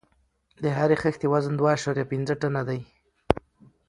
[0.63, 2.79] د هرې خښتې وزن دوه اعشاریه پنځه ټنه دی.